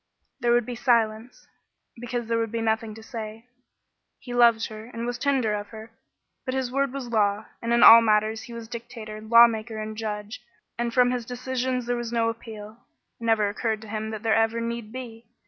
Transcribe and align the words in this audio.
There 0.39 0.51
would 0.51 0.65
be 0.65 0.73
silence, 0.73 1.47
because 1.95 2.25
there 2.27 2.39
would 2.39 2.51
be 2.51 2.59
nothing 2.59 2.95
to 2.95 3.03
say. 3.03 3.45
He 4.17 4.33
loved 4.33 4.65
her 4.69 4.85
and 4.85 5.05
was 5.05 5.19
tender 5.19 5.53
of 5.53 5.67
her, 5.67 5.91
but 6.43 6.55
his 6.55 6.71
word 6.71 6.91
was 6.91 7.09
law, 7.09 7.45
and 7.61 7.71
in 7.71 7.83
all 7.83 8.01
matters 8.01 8.41
he 8.41 8.53
was 8.53 8.67
dictator, 8.67 9.21
lawmaker, 9.21 9.77
and 9.77 9.95
judge, 9.95 10.41
and 10.75 10.91
from 10.91 11.11
his 11.11 11.23
decisions 11.23 11.85
there 11.85 11.95
was 11.97 12.11
no 12.11 12.29
appeal. 12.29 12.83
It 13.19 13.25
never 13.25 13.47
occurred 13.47 13.79
to 13.81 13.89
him 13.89 14.09
that 14.09 14.23
there 14.23 14.33
ever 14.33 14.59
need 14.59 14.91
be. 14.91 15.27